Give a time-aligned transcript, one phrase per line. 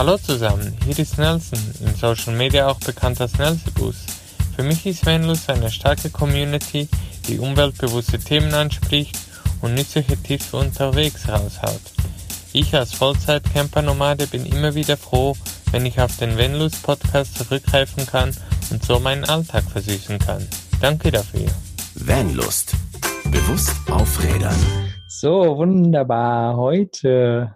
[0.00, 3.96] Hallo zusammen, hier ist Nelson, in Social Media auch bekannt als Nelsibus.
[4.56, 6.88] Für mich ist Vanlust eine starke Community,
[7.28, 9.18] die umweltbewusste Themen anspricht
[9.60, 11.82] und nützliche Tipps für unterwegs raushaut.
[12.54, 15.36] Ich als Vollzeit-Camper-Nomade bin immer wieder froh,
[15.70, 18.34] wenn ich auf den Vanlust-Podcast zurückgreifen kann
[18.70, 20.48] und so meinen Alltag versüßen kann.
[20.80, 21.48] Danke dafür.
[21.94, 22.72] Vanlust.
[23.24, 24.56] Bewusst aufrädern.
[25.08, 26.56] So, wunderbar.
[26.56, 27.54] Heute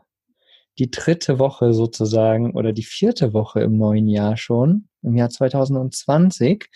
[0.79, 6.67] die dritte Woche sozusagen oder die vierte Woche im neuen Jahr schon, im Jahr 2020.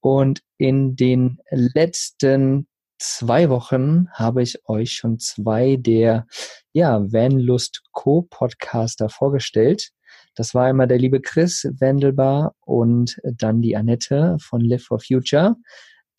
[0.00, 2.66] Und in den letzten
[2.98, 6.26] zwei Wochen habe ich euch schon zwei der
[6.72, 9.90] ja, Vanlust Co-Podcaster vorgestellt.
[10.34, 15.56] Das war einmal der liebe Chris Wendelbar und dann die Annette von Live for Future,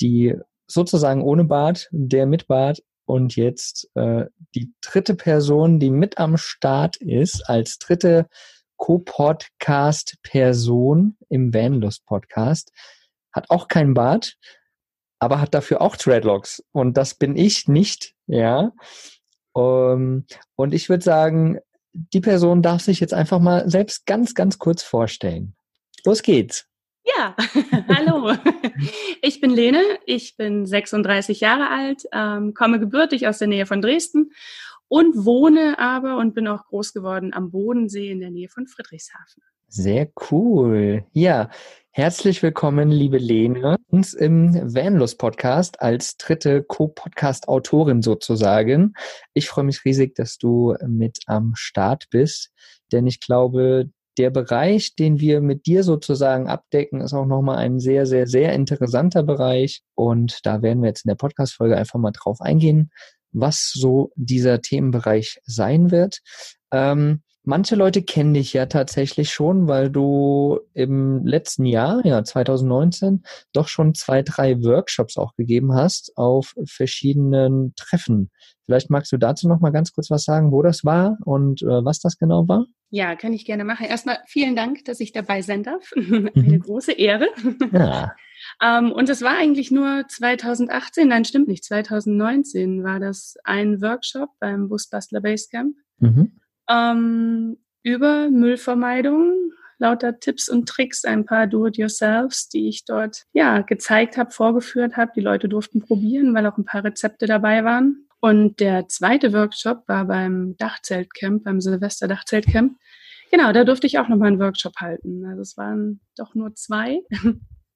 [0.01, 0.35] die
[0.67, 4.25] sozusagen ohne Bart, der mit Bart und jetzt äh,
[4.55, 8.27] die dritte Person, die mit am Start ist, als dritte
[8.77, 12.71] Co-Podcast-Person im Vanlust-Podcast,
[13.31, 14.37] hat auch keinen Bart,
[15.19, 16.63] aber hat dafür auch Dreadlocks.
[16.71, 18.71] Und das bin ich nicht, ja.
[19.53, 21.59] Um, ähm, und ich würde sagen,
[21.93, 25.55] die Person darf sich jetzt einfach mal selbst ganz, ganz kurz vorstellen.
[26.05, 26.67] Los geht's.
[27.05, 27.35] Ja,
[27.89, 28.33] hallo.
[29.21, 33.81] Ich bin Lene, ich bin 36 Jahre alt, ähm, komme gebürtig aus der Nähe von
[33.81, 34.31] Dresden
[34.87, 39.43] und wohne aber und bin auch groß geworden am Bodensee in der Nähe von Friedrichshafen.
[39.67, 41.03] Sehr cool.
[41.11, 41.49] Ja,
[41.89, 48.93] herzlich willkommen, liebe Lene, uns im Vanlust Podcast als dritte Co-Podcast-Autorin sozusagen.
[49.33, 52.51] Ich freue mich riesig, dass du mit am Start bist,
[52.91, 57.79] denn ich glaube, der Bereich, den wir mit dir sozusagen abdecken, ist auch nochmal ein
[57.79, 59.81] sehr, sehr, sehr interessanter Bereich.
[59.95, 62.91] Und da werden wir jetzt in der Podcast-Folge einfach mal drauf eingehen,
[63.31, 66.19] was so dieser Themenbereich sein wird.
[66.71, 73.23] Ähm, manche Leute kennen dich ja tatsächlich schon, weil du im letzten Jahr, ja 2019,
[73.51, 78.31] doch schon zwei, drei Workshops auch gegeben hast auf verschiedenen Treffen.
[78.65, 81.83] Vielleicht magst du dazu noch mal ganz kurz was sagen, wo das war und äh,
[81.83, 82.65] was das genau war?
[82.89, 83.87] Ja, kann ich gerne machen.
[83.87, 85.91] Erstmal vielen Dank, dass ich dabei sein darf.
[85.95, 86.59] Eine mhm.
[86.59, 87.27] große Ehre.
[87.71, 88.15] Ja.
[88.63, 94.29] ähm, und es war eigentlich nur 2018, nein, stimmt nicht, 2019 war das ein Workshop
[94.39, 96.39] beim Busbastler Basecamp mhm.
[96.69, 104.17] Ähm, über Müllvermeidung, lauter Tipps und Tricks, ein paar Do-it-yourselfs, die ich dort ja gezeigt
[104.17, 105.11] habe, vorgeführt habe.
[105.15, 108.07] Die Leute durften probieren, weil auch ein paar Rezepte dabei waren.
[108.21, 112.77] Und der zweite Workshop war beim Dachzeltcamp, beim Silvester-Dachzeltcamp.
[113.31, 115.25] Genau, da durfte ich auch nochmal einen Workshop halten.
[115.25, 117.01] Also es waren doch nur zwei.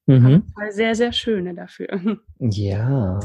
[0.06, 0.44] Mhm.
[0.70, 2.00] sehr, sehr schöne dafür.
[2.38, 3.20] Ja.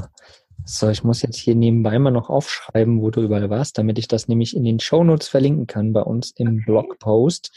[0.66, 4.08] So, ich muss jetzt hier nebenbei mal noch aufschreiben, wo du überall warst, damit ich
[4.08, 6.64] das nämlich in den Shownotes verlinken kann bei uns im okay.
[6.66, 7.52] Blogpost.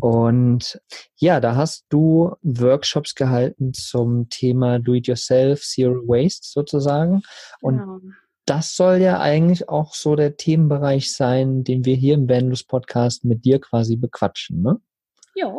[0.00, 0.80] Und
[1.16, 7.22] ja, da hast du Workshops gehalten zum Thema Do-it-yourself, Zero Waste sozusagen.
[7.60, 8.00] Und genau
[8.46, 13.24] das soll ja eigentlich auch so der Themenbereich sein, den wir hier im Bandless Podcast
[13.24, 14.80] mit dir quasi bequatschen, ne?
[15.34, 15.52] Ja.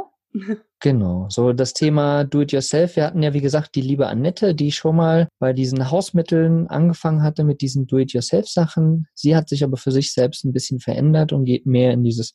[0.79, 2.95] Genau, so das Thema Do-it-yourself.
[2.95, 7.23] Wir hatten ja, wie gesagt, die liebe Annette, die schon mal bei diesen Hausmitteln angefangen
[7.23, 9.07] hatte mit diesen Do-it-yourself-Sachen.
[9.13, 12.33] Sie hat sich aber für sich selbst ein bisschen verändert und geht mehr in dieses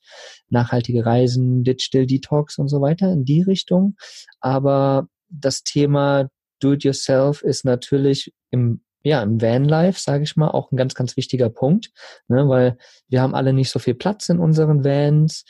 [0.48, 3.96] nachhaltige Reisen, Digital Detox und so weiter, in die Richtung.
[4.40, 6.30] Aber das Thema
[6.60, 11.48] Do-it-yourself ist natürlich im ja, im Vanlife, sage ich mal, auch ein ganz, ganz wichtiger
[11.48, 11.92] Punkt,
[12.26, 12.76] ne, weil
[13.08, 15.44] wir haben alle nicht so viel Platz in unseren Vans.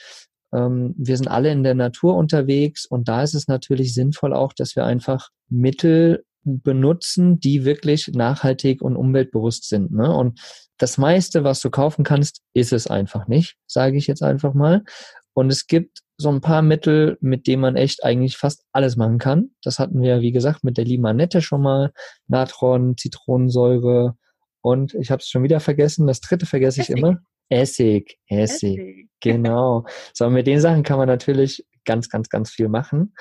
[0.52, 4.52] Ähm, wir sind alle in der Natur unterwegs und da ist es natürlich sinnvoll auch,
[4.52, 9.92] dass wir einfach Mittel benutzen, die wirklich nachhaltig und umweltbewusst sind.
[9.92, 10.12] Ne?
[10.14, 10.40] Und
[10.78, 14.84] das meiste, was du kaufen kannst, ist es einfach nicht, sage ich jetzt einfach mal.
[15.34, 19.18] Und es gibt so ein paar Mittel, mit denen man echt eigentlich fast alles machen
[19.18, 19.50] kann.
[19.62, 21.92] Das hatten wir, wie gesagt, mit der Limanette schon mal.
[22.26, 24.16] Natron, Zitronensäure
[24.60, 26.06] und ich habe es schon wieder vergessen.
[26.06, 27.18] Das dritte vergesse ich immer.
[27.48, 29.08] Essig, Essig, Essig.
[29.20, 29.84] Genau.
[30.14, 33.14] So, mit den Sachen kann man natürlich ganz, ganz, ganz viel machen.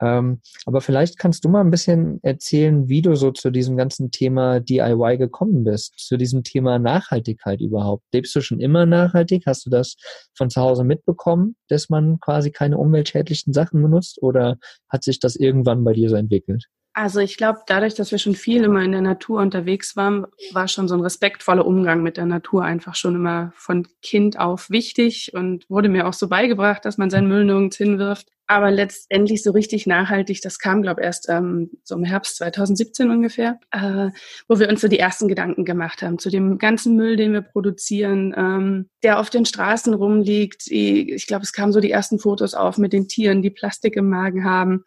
[0.00, 4.10] Ähm, aber vielleicht kannst du mal ein bisschen erzählen, wie du so zu diesem ganzen
[4.10, 8.04] Thema DIY gekommen bist, zu diesem Thema Nachhaltigkeit überhaupt.
[8.12, 9.44] Lebst du schon immer nachhaltig?
[9.46, 9.96] Hast du das
[10.34, 14.58] von zu Hause mitbekommen, dass man quasi keine umweltschädlichen Sachen benutzt oder
[14.88, 16.66] hat sich das irgendwann bei dir so entwickelt?
[16.98, 20.66] Also ich glaube, dadurch, dass wir schon viel immer in der Natur unterwegs waren, war
[20.66, 25.32] schon so ein respektvoller Umgang mit der Natur einfach schon immer von Kind auf wichtig
[25.34, 28.28] und wurde mir auch so beigebracht, dass man seinen Müll nirgends hinwirft.
[28.48, 33.10] Aber letztendlich so richtig nachhaltig, das kam, glaube ich, erst ähm, so im Herbst 2017
[33.10, 34.10] ungefähr, äh,
[34.46, 37.42] wo wir uns so die ersten Gedanken gemacht haben zu dem ganzen Müll, den wir
[37.42, 40.68] produzieren, ähm, der auf den Straßen rumliegt.
[40.68, 44.08] Ich glaube, es kamen so die ersten Fotos auf mit den Tieren, die Plastik im
[44.08, 44.84] Magen haben.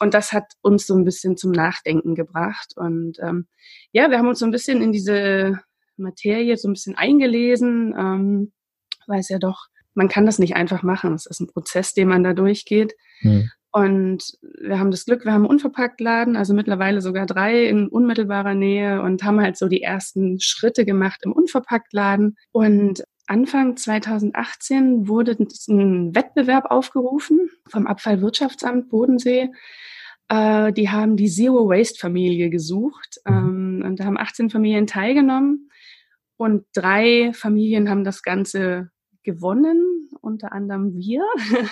[0.00, 2.74] Und das hat uns so ein bisschen zum Nachdenken gebracht.
[2.76, 3.46] Und ähm,
[3.92, 5.60] ja, wir haben uns so ein bisschen in diese
[5.96, 8.52] Materie so ein bisschen eingelesen, ähm,
[9.06, 9.66] weil es ja doch
[9.98, 11.12] man kann das nicht einfach machen.
[11.14, 12.94] Es ist ein Prozess, den man da durchgeht.
[13.20, 13.50] Mhm.
[13.72, 18.54] Und wir haben das Glück, wir haben einen Unverpacktladen, also mittlerweile sogar drei in unmittelbarer
[18.54, 22.36] Nähe und haben halt so die ersten Schritte gemacht im Unverpacktladen.
[22.52, 25.36] Und Anfang 2018 wurde
[25.68, 29.50] ein Wettbewerb aufgerufen vom Abfallwirtschaftsamt Bodensee.
[30.28, 35.70] Äh, die haben die Zero Waste Familie gesucht ähm, und da haben 18 Familien teilgenommen
[36.36, 38.90] und drei Familien haben das Ganze
[39.28, 39.87] gewonnen,
[40.28, 41.22] unter anderem wir.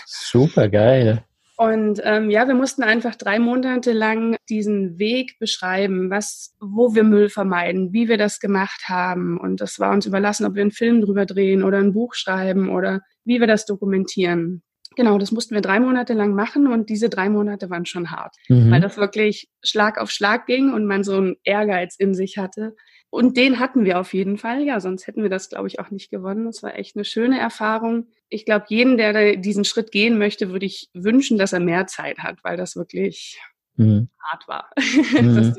[0.06, 1.22] Super geil.
[1.58, 7.02] Und ähm, ja, wir mussten einfach drei Monate lang diesen Weg beschreiben, was, wo wir
[7.02, 9.38] Müll vermeiden, wie wir das gemacht haben.
[9.38, 12.68] Und das war uns überlassen, ob wir einen Film drüber drehen oder ein Buch schreiben
[12.68, 14.62] oder wie wir das dokumentieren.
[14.96, 18.34] Genau, das mussten wir drei Monate lang machen und diese drei Monate waren schon hart,
[18.48, 18.70] mhm.
[18.70, 22.74] weil das wirklich Schlag auf Schlag ging und man so einen Ehrgeiz in sich hatte,
[23.10, 25.90] und den hatten wir auf jeden Fall, ja, sonst hätten wir das, glaube ich, auch
[25.90, 26.46] nicht gewonnen.
[26.46, 28.08] Das war echt eine schöne Erfahrung.
[28.28, 32.18] Ich glaube, jeden, der diesen Schritt gehen möchte, würde ich wünschen, dass er mehr Zeit
[32.18, 33.40] hat, weil das wirklich
[33.76, 34.08] mhm.
[34.18, 34.70] hart war.
[35.16, 35.54] Mhm.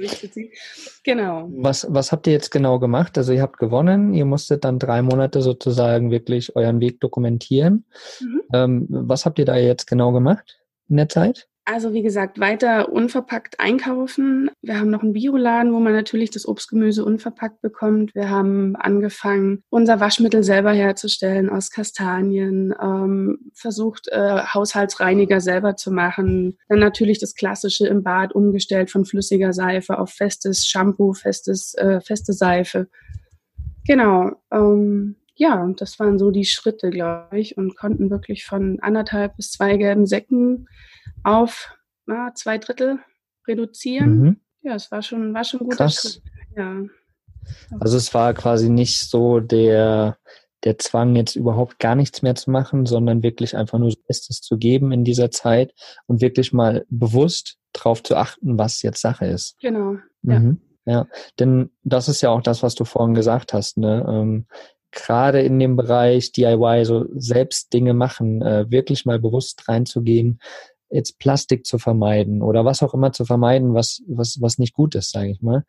[1.04, 1.50] genau.
[1.54, 3.18] Was, was habt ihr jetzt genau gemacht?
[3.18, 7.86] Also ihr habt gewonnen, ihr musstet dann drei Monate sozusagen wirklich euren Weg dokumentieren.
[8.20, 8.42] Mhm.
[8.54, 10.60] Ähm, was habt ihr da jetzt genau gemacht
[10.90, 11.48] in der Zeit?
[11.70, 14.50] Also wie gesagt, weiter unverpackt einkaufen.
[14.62, 18.16] Wir haben noch einen Bioladen, wo man natürlich das Obstgemüse unverpackt bekommt.
[18.16, 25.92] Wir haben angefangen, unser Waschmittel selber herzustellen aus Kastanien, ähm, versucht, äh, Haushaltsreiniger selber zu
[25.92, 26.58] machen.
[26.70, 32.00] Dann natürlich das Klassische im Bad umgestellt von flüssiger Seife auf festes Shampoo, festes, äh,
[32.00, 32.88] feste Seife.
[33.86, 34.32] Genau.
[34.54, 39.52] Ähm, ja, das waren so die Schritte, glaube ich, und konnten wirklich von anderthalb bis
[39.52, 40.68] zwei gelben Säcken
[41.24, 41.76] auf
[42.08, 43.00] na, zwei Drittel
[43.48, 44.20] reduzieren.
[44.20, 44.40] Mhm.
[44.62, 45.78] Ja, es war schon, war schon gut.
[46.56, 46.82] Ja.
[47.80, 50.18] Also es war quasi nicht so der,
[50.64, 54.42] der Zwang, jetzt überhaupt gar nichts mehr zu machen, sondern wirklich einfach nur das Bestes
[54.42, 55.74] zu geben in dieser Zeit
[56.08, 59.56] und wirklich mal bewusst darauf zu achten, was jetzt Sache ist.
[59.60, 59.98] Genau.
[60.24, 60.62] Mhm.
[60.86, 60.94] Ja.
[60.94, 61.08] ja,
[61.40, 63.78] denn das ist ja auch das, was du vorhin gesagt hast.
[63.78, 64.04] Ne?
[64.10, 64.48] Ähm,
[64.92, 70.40] Gerade in dem Bereich DIY, so selbst Dinge machen, äh, wirklich mal bewusst reinzugehen,
[70.90, 74.96] jetzt Plastik zu vermeiden oder was auch immer zu vermeiden, was, was, was nicht gut
[74.96, 75.66] ist, sage ich mal.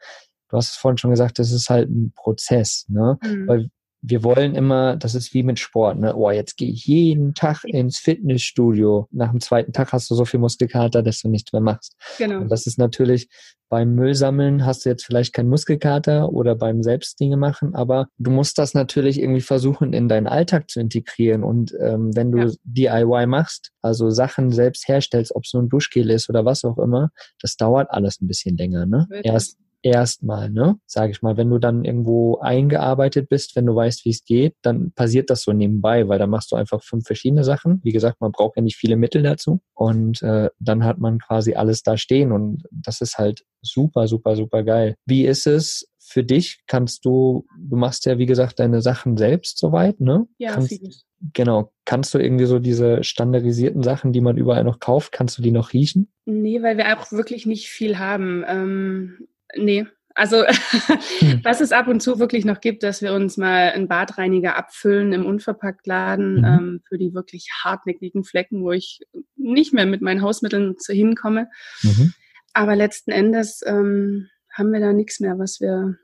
[0.48, 3.18] Du hast es vorhin schon gesagt, das ist halt ein Prozess, ne?
[3.22, 3.48] Mhm.
[3.48, 3.70] Weil
[4.00, 6.14] wir wollen immer, das ist wie mit Sport, ne?
[6.14, 9.08] Oh, jetzt gehe ich jeden Tag ins Fitnessstudio.
[9.10, 11.96] Nach dem zweiten Tag hast du so viel Muskelkater, dass du nichts mehr machst.
[12.18, 12.40] Genau.
[12.40, 13.28] Und das ist natürlich
[13.68, 18.58] beim Müllsammeln hast du jetzt vielleicht keinen Muskelkater oder beim Selbstdinge machen, aber du musst
[18.58, 21.44] das natürlich irgendwie versuchen, in deinen Alltag zu integrieren.
[21.44, 23.02] Und ähm, wenn du ja.
[23.02, 26.78] DIY machst, also Sachen selbst herstellst, ob es nur ein Duschgel ist oder was auch
[26.78, 27.10] immer,
[27.42, 28.86] das dauert alles ein bisschen länger.
[28.86, 29.06] Ne?
[29.22, 30.78] Erst erstmal, ne?
[30.86, 34.54] Sage ich mal, wenn du dann irgendwo eingearbeitet bist, wenn du weißt, wie es geht,
[34.62, 37.80] dann passiert das so nebenbei, weil dann machst du einfach fünf verschiedene Sachen.
[37.84, 41.54] Wie gesagt, man braucht ja nicht viele Mittel dazu und äh, dann hat man quasi
[41.54, 44.96] alles da stehen und das ist halt super, super, super geil.
[45.06, 46.60] Wie ist es für dich?
[46.66, 50.26] Kannst du, du machst ja wie gesagt deine Sachen selbst soweit, ne?
[50.38, 51.04] Ja, kannst.
[51.32, 51.72] Genau.
[51.84, 55.50] Kannst du irgendwie so diese standardisierten Sachen, die man überall noch kauft, kannst du die
[55.50, 56.12] noch riechen?
[56.26, 58.44] Nee, weil wir auch wirklich nicht viel haben.
[58.46, 59.86] Ähm, Nee,
[60.18, 61.40] also hm.
[61.44, 65.12] was es ab und zu wirklich noch gibt, dass wir uns mal einen Badreiniger abfüllen
[65.12, 66.44] im Unverpacktladen mhm.
[66.44, 69.00] ähm, für die wirklich hartnäckigen Flecken, wo ich
[69.36, 71.48] nicht mehr mit meinen Hausmitteln zu hinkomme.
[71.82, 72.12] Mhm.
[72.52, 75.96] Aber letzten Endes ähm, haben wir da nichts mehr, was wir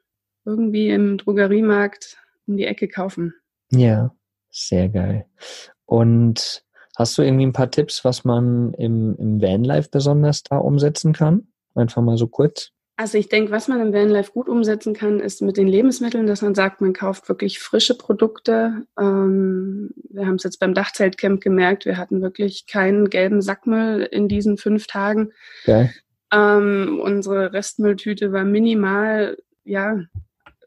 [0.44, 3.34] irgendwie im Drogeriemarkt um die Ecke kaufen.
[3.72, 4.14] Ja,
[4.50, 5.26] sehr geil.
[5.86, 6.64] Und
[6.96, 11.48] hast du irgendwie ein paar Tipps, was man im, im Vanlife besonders da umsetzen kann?
[11.74, 12.70] Einfach mal so kurz.
[12.96, 16.42] Also ich denke, was man im Vanlife gut umsetzen kann, ist mit den Lebensmitteln, dass
[16.42, 18.86] man sagt, man kauft wirklich frische Produkte.
[18.98, 24.28] Ähm, wir haben es jetzt beim Dachzeltcamp gemerkt, wir hatten wirklich keinen gelben Sackmüll in
[24.28, 25.32] diesen fünf Tagen.
[25.62, 25.90] Okay.
[26.32, 30.00] Ähm, unsere Restmülltüte war minimal, ja,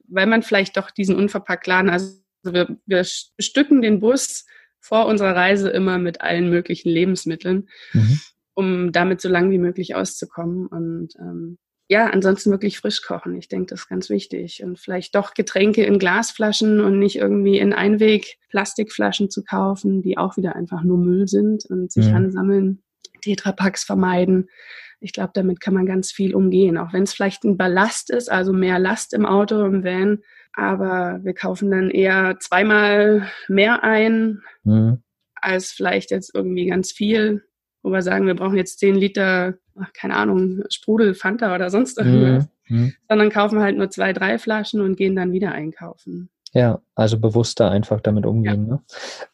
[0.10, 3.05] weil man vielleicht doch diesen Unverpacktladen, also wir, wir
[3.38, 4.46] bestücken den Bus
[4.79, 8.19] vor unserer Reise immer mit allen möglichen Lebensmitteln, mhm.
[8.53, 10.67] um damit so lang wie möglich auszukommen.
[10.67, 11.57] Und ähm,
[11.89, 13.36] ja, ansonsten wirklich frisch kochen.
[13.36, 14.62] Ich denke, das ist ganz wichtig.
[14.63, 20.17] Und vielleicht doch Getränke in Glasflaschen und nicht irgendwie in Einweg Plastikflaschen zu kaufen, die
[20.17, 22.15] auch wieder einfach nur Müll sind und sich mhm.
[22.15, 22.84] ansammeln.
[23.22, 24.50] Tetrapacks vermeiden.
[25.00, 28.32] Ich glaube, damit kann man ganz viel umgehen, auch wenn es vielleicht ein Ballast ist,
[28.32, 30.20] also mehr Last im Auto, im Van.
[30.53, 35.03] Aber wir kaufen dann eher zweimal mehr ein, mhm.
[35.36, 37.44] als vielleicht jetzt irgendwie ganz viel,
[37.84, 42.01] wo wir sagen, wir brauchen jetzt zehn Liter, ach, keine Ahnung, Sprudel, Fanta oder sonst
[42.01, 42.07] mhm.
[42.07, 42.50] irgendwas.
[42.67, 42.93] Mhm.
[43.07, 46.29] Sondern kaufen halt nur zwei, drei Flaschen und gehen dann wieder einkaufen.
[46.53, 48.67] Ja, also bewusster einfach damit umgehen.
[48.67, 48.74] Ja.
[48.74, 48.81] Ne?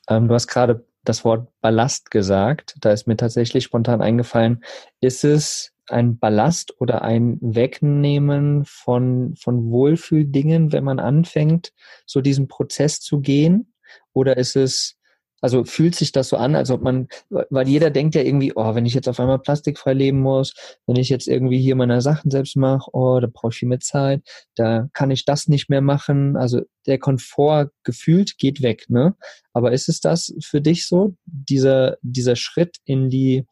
[0.09, 2.75] Ähm, du hast gerade das Wort Ballast gesagt.
[2.81, 4.63] Da ist mir tatsächlich spontan eingefallen,
[5.01, 11.73] ist es ein Ballast oder ein Wegnehmen von, von Wohlfühldingen, wenn man anfängt,
[12.05, 13.73] so diesen Prozess zu gehen?
[14.13, 14.97] Oder ist es
[15.43, 18.75] also fühlt sich das so an, als ob man, weil jeder denkt ja irgendwie, oh,
[18.75, 20.53] wenn ich jetzt auf einmal plastikfrei leben muss,
[20.87, 23.81] wenn ich jetzt irgendwie hier meine Sachen selbst mache, oh, da brauche ich viel mehr
[23.81, 24.21] Zeit,
[24.55, 26.37] da kann ich das nicht mehr machen.
[26.37, 29.17] Also der Komfort gefühlt geht weg, ne?
[29.51, 33.45] Aber ist es das für dich so, dieser, dieser Schritt in die,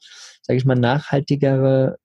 [0.43, 1.97] sage ich mal, nachhaltigere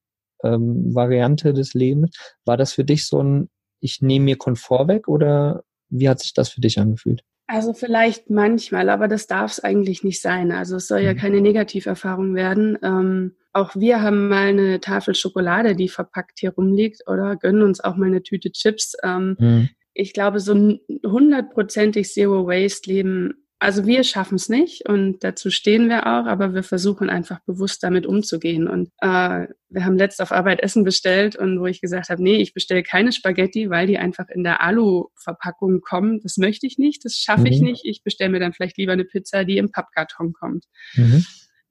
[0.42, 2.10] ähm, Variante des Lebens?
[2.44, 3.50] War das für dich so ein,
[3.80, 7.22] ich nehme mir Komfort weg oder wie hat sich das für dich angefühlt?
[7.48, 10.50] Also vielleicht manchmal, aber das darf es eigentlich nicht sein.
[10.50, 11.18] Also es soll ja mhm.
[11.18, 12.76] keine Negativerfahrung werden.
[12.82, 17.80] Ähm, auch wir haben mal eine Tafel Schokolade, die verpackt hier rumliegt, oder gönnen uns
[17.80, 18.94] auch mal eine Tüte Chips.
[19.02, 19.68] Ähm, mhm.
[19.94, 25.50] Ich glaube, so ein hundertprozentig Zero Waste Leben also wir schaffen es nicht und dazu
[25.50, 28.68] stehen wir auch, aber wir versuchen einfach bewusst damit umzugehen.
[28.68, 32.36] Und äh, wir haben letzt auf Arbeit Essen bestellt und wo ich gesagt habe, nee,
[32.36, 36.20] ich bestelle keine Spaghetti, weil die einfach in der Alu-Verpackung kommen.
[36.22, 37.46] Das möchte ich nicht, das schaffe mhm.
[37.46, 37.84] ich nicht.
[37.84, 40.66] Ich bestelle mir dann vielleicht lieber eine Pizza, die im Pappkarton kommt.
[40.94, 41.24] Mhm.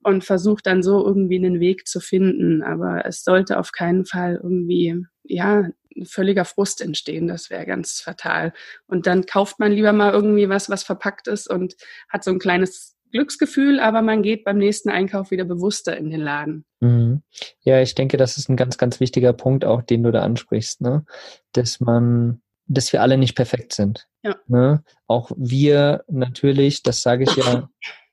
[0.06, 2.62] Und versuche dann so irgendwie einen Weg zu finden.
[2.62, 5.68] Aber es sollte auf keinen Fall irgendwie, ja,
[6.04, 7.28] völliger Frust entstehen.
[7.28, 8.54] Das wäre ganz fatal.
[8.86, 11.76] Und dann kauft man lieber mal irgendwie was, was verpackt ist und
[12.08, 16.22] hat so ein kleines Glücksgefühl, aber man geht beim nächsten Einkauf wieder bewusster in den
[16.22, 16.66] Laden.
[16.82, 17.24] Mhm.
[17.62, 20.82] Ja, ich denke, das ist ein ganz, ganz wichtiger Punkt auch, den du da ansprichst,
[20.82, 21.06] ne?
[21.54, 24.08] Dass man, dass wir alle nicht perfekt sind.
[24.22, 24.36] Ja.
[24.48, 24.84] Ne?
[25.08, 27.70] Auch wir natürlich, das sage ich ja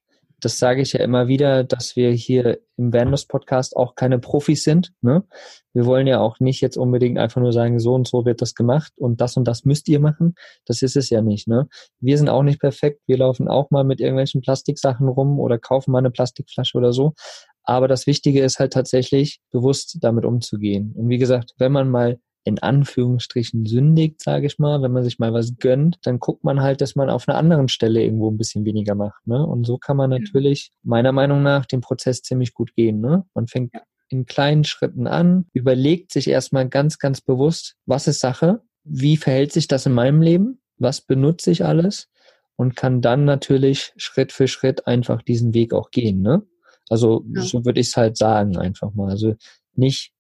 [0.43, 4.65] das sage ich ja immer wieder, dass wir hier im Vanlust Podcast auch keine Profis
[4.65, 4.93] sind.
[5.01, 5.23] Ne?
[5.73, 8.55] Wir wollen ja auch nicht jetzt unbedingt einfach nur sagen, so und so wird das
[8.55, 10.35] gemacht und das und das müsst ihr machen.
[10.67, 11.47] Das ist es ja nicht.
[11.47, 11.69] Ne?
[12.01, 13.01] Wir sind auch nicht perfekt.
[13.07, 17.15] Wir laufen auch mal mit irgendwelchen Plastiksachen rum oder kaufen mal eine Plastikflasche oder so.
[17.63, 20.93] Aber das Wichtige ist halt tatsächlich, bewusst damit umzugehen.
[20.97, 25.19] Und wie gesagt, wenn man mal in Anführungsstrichen sündigt, sage ich mal, wenn man sich
[25.19, 28.37] mal was gönnt, dann guckt man halt, dass man auf einer anderen Stelle irgendwo ein
[28.37, 29.27] bisschen weniger macht.
[29.27, 29.45] Ne?
[29.47, 33.01] Und so kann man natürlich meiner Meinung nach den Prozess ziemlich gut gehen.
[33.01, 33.25] Ne?
[33.35, 33.75] Man fängt
[34.09, 39.53] in kleinen Schritten an, überlegt sich erstmal ganz, ganz bewusst, was ist Sache, wie verhält
[39.53, 42.11] sich das in meinem Leben, was benutze ich alles
[42.57, 46.21] und kann dann natürlich Schritt für Schritt einfach diesen Weg auch gehen.
[46.21, 46.43] Ne?
[46.89, 47.43] Also ja.
[47.43, 49.11] so würde ich es halt sagen einfach mal.
[49.11, 49.35] Also
[49.75, 50.12] nicht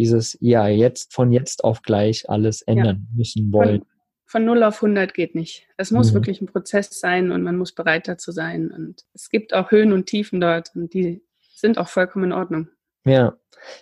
[0.00, 3.16] dieses, ja, jetzt von jetzt auf gleich alles ändern ja.
[3.18, 3.80] müssen wollen.
[4.24, 5.66] Von, von 0 auf 100 geht nicht.
[5.76, 6.14] Es muss mhm.
[6.14, 8.70] wirklich ein Prozess sein und man muss bereit dazu sein.
[8.70, 11.22] Und es gibt auch Höhen und Tiefen dort und die
[11.54, 12.68] sind auch vollkommen in Ordnung.
[13.04, 13.36] Ja,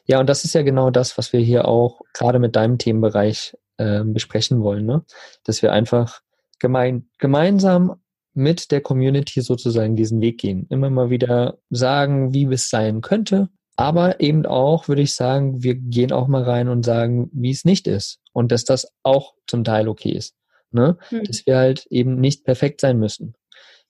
[0.06, 3.56] ja, und das ist ja genau das, was wir hier auch gerade mit deinem Themenbereich
[3.76, 5.04] äh, besprechen wollen, ne?
[5.44, 6.20] Dass wir einfach
[6.58, 8.00] gemein, gemeinsam
[8.34, 10.66] mit der Community sozusagen diesen Weg gehen.
[10.70, 13.48] Immer mal wieder sagen, wie es sein könnte,
[13.78, 17.64] aber eben auch, würde ich sagen, wir gehen auch mal rein und sagen, wie es
[17.64, 18.18] nicht ist.
[18.32, 20.34] Und dass das auch zum Teil okay ist.
[20.72, 20.98] Ne?
[21.12, 21.22] Mhm.
[21.22, 23.34] Dass wir halt eben nicht perfekt sein müssen.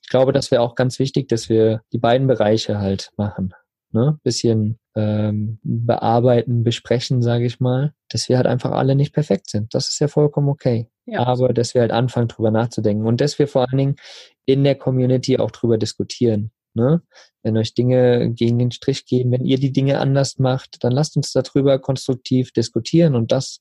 [0.03, 3.55] Ich glaube, das wäre auch ganz wichtig, dass wir die beiden Bereiche halt machen.
[3.91, 4.19] Ne?
[4.23, 9.75] Bisschen ähm, bearbeiten, besprechen, sage ich mal, dass wir halt einfach alle nicht perfekt sind.
[9.75, 10.91] Das ist ja vollkommen okay.
[11.07, 11.21] Ja.
[11.27, 13.97] Aber dass wir halt anfangen, drüber nachzudenken und dass wir vor allen Dingen
[14.45, 16.51] in der Community auch drüber diskutieren.
[16.75, 17.01] Ne?
[17.49, 21.17] Wenn euch Dinge gegen den Strich gehen, wenn ihr die Dinge anders macht, dann lasst
[21.17, 23.15] uns darüber konstruktiv diskutieren.
[23.15, 23.61] Und das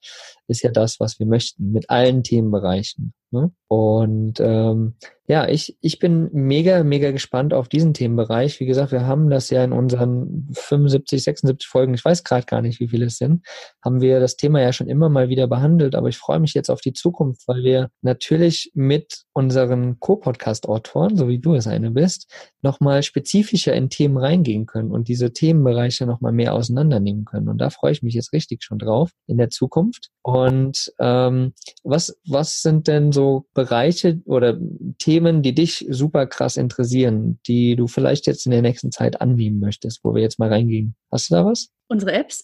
[0.50, 3.14] ist ja das, was wir möchten mit allen Themenbereichen.
[3.32, 3.52] Ne?
[3.68, 4.96] Und ähm,
[5.28, 8.62] ja, ich, ich bin mega, mega gespannt auf diesen Themenbereich.
[8.62, 12.62] Wie gesagt, wir haben das ja in unseren 75, 76 Folgen, ich weiß gerade gar
[12.62, 13.46] nicht, wie viele es sind,
[13.84, 15.96] haben wir das Thema ja schon immer mal wieder behandelt.
[15.96, 21.28] Aber ich freue mich jetzt auf die Zukunft, weil wir natürlich mit unseren Co-Podcast-Autoren, so
[21.28, 26.32] wie du es eine bist, nochmal spezifischer in Themen reingehen können und diese Themenbereiche nochmal
[26.32, 27.50] mehr auseinandernehmen können.
[27.50, 30.10] Und da freue ich mich jetzt richtig schon drauf in der Zukunft.
[30.22, 31.54] Und ähm,
[31.84, 34.58] was, was sind denn so Bereiche oder
[34.98, 39.60] Themen, die dich super krass interessieren, die du vielleicht jetzt in der nächsten Zeit annehmen
[39.60, 40.96] möchtest, wo wir jetzt mal reingehen?
[41.12, 41.70] Hast du da was?
[41.88, 42.44] Unsere Apps.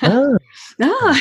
[0.00, 0.36] Ah.
[0.80, 1.14] ah.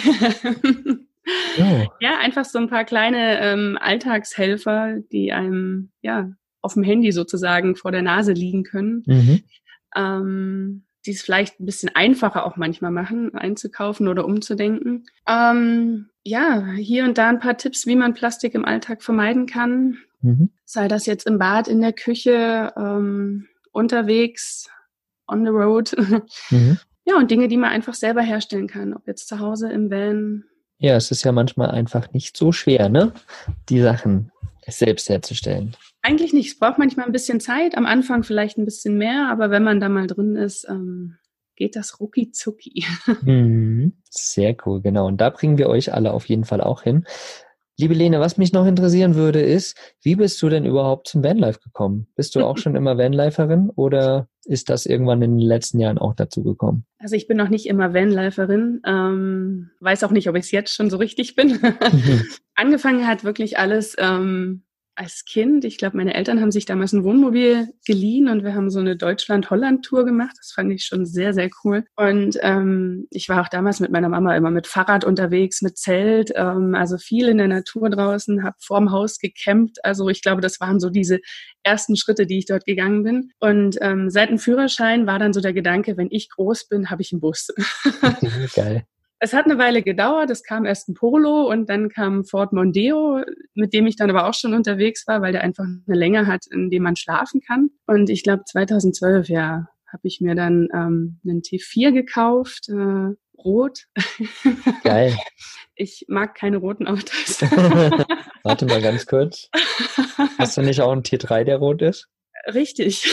[1.60, 1.86] Oh.
[2.00, 6.32] Ja, einfach so ein paar kleine ähm, Alltagshelfer, die einem ja
[6.68, 9.44] auf dem Handy sozusagen vor der Nase liegen können, mhm.
[9.96, 15.06] ähm, die es vielleicht ein bisschen einfacher auch manchmal machen, einzukaufen oder umzudenken.
[15.26, 19.98] Ähm, ja, hier und da ein paar Tipps, wie man Plastik im Alltag vermeiden kann.
[20.22, 20.50] Mhm.
[20.66, 24.70] Sei das jetzt im Bad, in der Küche, ähm, unterwegs,
[25.28, 25.96] on the road.
[26.50, 26.78] Mhm.
[27.06, 30.44] Ja, und Dinge, die man einfach selber herstellen kann, ob jetzt zu Hause im Van.
[30.78, 33.14] Ja, es ist ja manchmal einfach nicht so schwer, ne?
[33.70, 34.30] Die Sachen
[34.68, 35.78] selbst herzustellen.
[36.08, 36.48] Eigentlich nicht.
[36.48, 39.82] Es braucht manchmal ein bisschen Zeit, am Anfang vielleicht ein bisschen mehr, aber wenn man
[39.82, 41.18] da mal drin ist, ähm,
[41.58, 42.86] geht das rucki zucki.
[43.24, 43.92] Mhm.
[44.10, 45.08] Sehr cool, genau.
[45.08, 47.06] Und da bringen wir euch alle auf jeden Fall auch hin.
[47.78, 51.60] Liebe Lene, was mich noch interessieren würde, ist, wie bist du denn überhaupt zum Vanlife
[51.60, 52.08] gekommen?
[52.16, 56.16] Bist du auch schon immer Vanliferin oder ist das irgendwann in den letzten Jahren auch
[56.16, 56.86] dazu gekommen?
[57.00, 60.74] Also ich bin noch nicht immer Vanliferin, ähm, weiß auch nicht, ob ich es jetzt
[60.74, 61.60] schon so richtig bin.
[62.56, 64.64] Angefangen hat wirklich alles ähm,
[64.98, 68.72] als Kind, ich glaube, meine Eltern haben sich damals ein Wohnmobil geliehen und wir haben
[68.72, 70.36] so eine Deutschland-Holland-Tour gemacht.
[70.40, 71.86] Das fand ich schon sehr, sehr cool.
[71.96, 76.32] Und ähm, ich war auch damals mit meiner Mama immer mit Fahrrad unterwegs, mit Zelt,
[76.36, 79.78] ähm, also viel in der Natur draußen, habe vorm Haus gecampt.
[79.86, 81.20] Also ich glaube, das waren so diese
[81.62, 83.32] ersten Schritte, die ich dort gegangen bin.
[83.40, 87.04] Und ähm, seit dem Führerschein war dann so der Gedanke, wenn ich groß bin, habe
[87.04, 87.50] ich einen Bus.
[88.56, 88.84] Geil.
[89.20, 90.30] Es hat eine Weile gedauert.
[90.30, 93.24] Es kam erst ein Polo und dann kam Ford Mondeo,
[93.56, 96.46] mit dem ich dann aber auch schon unterwegs war, weil der einfach eine Länge hat,
[96.52, 97.70] in dem man schlafen kann.
[97.88, 103.88] Und ich glaube 2012, ja, habe ich mir dann ähm, einen T4 gekauft, äh, rot.
[104.84, 105.16] Geil.
[105.80, 107.40] Ich mag keine roten Autos.
[108.44, 109.48] Warte mal ganz kurz.
[110.40, 112.08] Hast du nicht auch einen T3, der rot ist?
[112.52, 113.06] Richtig.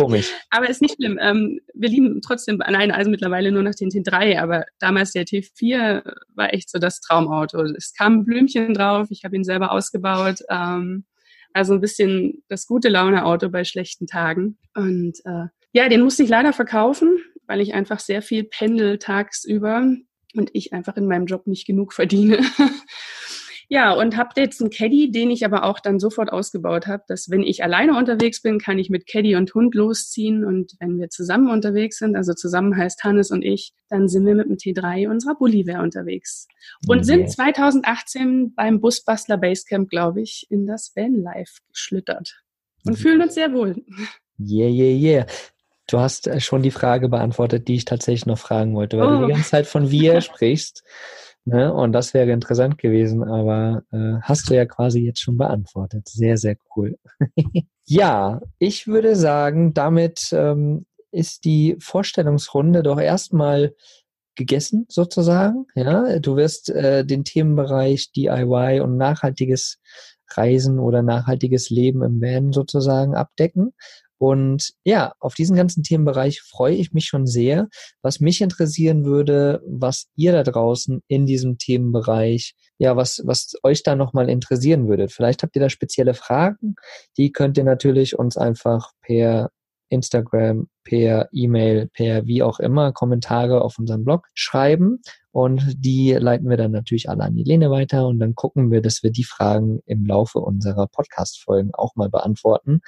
[0.00, 0.32] Komisch.
[0.50, 1.18] Aber ist nicht schlimm.
[1.20, 6.02] Ähm, wir lieben trotzdem, nein, also mittlerweile nur noch den T3, aber damals der T4
[6.34, 7.62] war echt so das Traumauto.
[7.62, 10.38] Es kam ein Blümchen drauf, ich habe ihn selber ausgebaut.
[10.48, 11.04] Ähm,
[11.52, 14.56] also ein bisschen das gute Laune-Auto bei schlechten Tagen.
[14.74, 19.84] Und äh, ja, den musste ich leider verkaufen, weil ich einfach sehr viel pendel tagsüber
[20.34, 22.38] und ich einfach in meinem Job nicht genug verdiene.
[23.72, 27.30] Ja, und habe jetzt einen Caddy, den ich aber auch dann sofort ausgebaut habe, dass
[27.30, 31.08] wenn ich alleine unterwegs bin, kann ich mit Caddy und Hund losziehen und wenn wir
[31.08, 35.08] zusammen unterwegs sind, also zusammen heißt Hannes und ich, dann sind wir mit dem T3
[35.08, 36.48] unserer Bolivar unterwegs
[36.88, 37.04] und okay.
[37.04, 42.42] sind 2018 beim Busbastler Basecamp, glaube ich, in das Vanlife geschlittert
[42.84, 42.96] und mhm.
[42.96, 43.84] fühlen uns sehr wohl.
[44.40, 45.26] Yeah, yeah, yeah.
[45.86, 49.10] Du hast äh, schon die Frage beantwortet, die ich tatsächlich noch fragen wollte, weil oh.
[49.10, 49.34] du die oh.
[49.34, 50.82] ganze Zeit von wir sprichst.
[51.50, 51.74] Ne?
[51.74, 56.06] Und das wäre interessant gewesen, aber äh, hast du ja quasi jetzt schon beantwortet.
[56.08, 56.96] Sehr, sehr cool.
[57.86, 63.74] ja, ich würde sagen, damit ähm, ist die Vorstellungsrunde doch erstmal
[64.36, 65.66] gegessen sozusagen.
[65.74, 69.80] Ja, du wirst äh, den Themenbereich DIY und nachhaltiges
[70.30, 73.72] Reisen oder nachhaltiges Leben im Van sozusagen abdecken.
[74.20, 77.68] Und ja, auf diesen ganzen Themenbereich freue ich mich schon sehr.
[78.02, 83.82] Was mich interessieren würde, was ihr da draußen in diesem Themenbereich, ja, was, was euch
[83.82, 85.08] da nochmal interessieren würde.
[85.08, 86.74] Vielleicht habt ihr da spezielle Fragen.
[87.16, 89.48] Die könnt ihr natürlich uns einfach per
[89.88, 95.00] Instagram, per E-Mail, per wie auch immer Kommentare auf unserem Blog schreiben.
[95.32, 98.82] Und die leiten wir dann natürlich alle an die Lene weiter und dann gucken wir,
[98.82, 102.82] dass wir die Fragen im Laufe unserer Podcast-Folgen auch mal beantworten.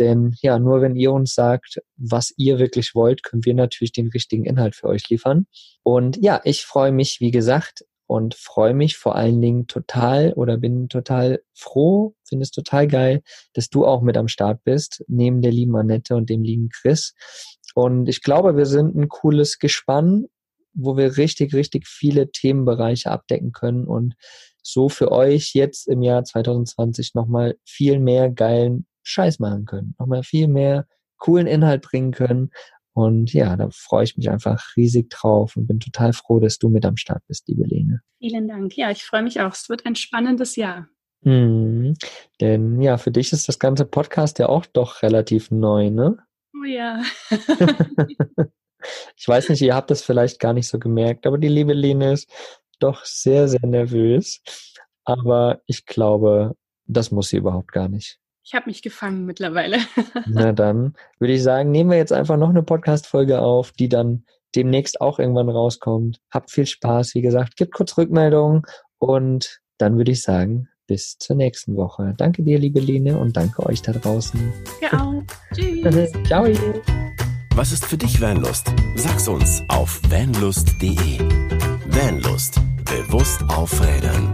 [0.00, 4.08] Denn ja, nur wenn ihr uns sagt, was ihr wirklich wollt, können wir natürlich den
[4.08, 5.46] richtigen Inhalt für euch liefern.
[5.82, 10.56] Und ja, ich freue mich, wie gesagt, und freue mich vor allen Dingen total oder
[10.56, 15.42] bin total froh, finde es total geil, dass du auch mit am Start bist, neben
[15.42, 17.14] der lieben Annette und dem lieben Chris.
[17.76, 20.26] Und ich glaube, wir sind ein cooles Gespann,
[20.72, 24.14] wo wir richtig, richtig viele Themenbereiche abdecken können und
[24.62, 30.22] so für euch jetzt im Jahr 2020 nochmal viel mehr geilen Scheiß machen können, nochmal
[30.22, 30.86] viel mehr
[31.18, 32.50] coolen Inhalt bringen können.
[32.92, 36.68] Und ja, da freue ich mich einfach riesig drauf und bin total froh, dass du
[36.68, 38.00] mit am Start bist, liebe Lene.
[38.18, 38.76] Vielen Dank.
[38.76, 39.52] Ja, ich freue mich auch.
[39.52, 40.88] Es wird ein spannendes Jahr.
[41.22, 41.94] Mhm.
[42.40, 46.16] Denn ja, für dich ist das ganze Podcast ja auch doch relativ neu, ne?
[46.54, 47.02] Oh ja.
[49.16, 52.12] ich weiß nicht, ihr habt das vielleicht gar nicht so gemerkt, aber die liebe Lene
[52.12, 52.30] ist
[52.80, 54.42] doch sehr, sehr nervös.
[55.04, 58.18] Aber ich glaube, das muss sie überhaupt gar nicht.
[58.50, 59.78] Ich habe mich gefangen mittlerweile.
[60.26, 64.24] Na dann würde ich sagen, nehmen wir jetzt einfach noch eine Podcast-Folge auf, die dann
[64.56, 66.18] demnächst auch irgendwann rauskommt.
[66.32, 68.62] Habt viel Spaß, wie gesagt, gebt kurz Rückmeldungen
[68.98, 72.12] und dann würde ich sagen, bis zur nächsten Woche.
[72.16, 74.52] Danke dir, liebe Lene, und danke euch da draußen.
[74.82, 75.22] Ja auch.
[75.54, 76.10] Tschüss.
[76.26, 76.44] Ciao.
[77.54, 78.74] Was ist für dich Vanlust?
[78.96, 81.20] Sag's uns auf vanlust.de.
[81.86, 82.60] Vanlust.
[82.84, 84.32] Bewusst aufrädern.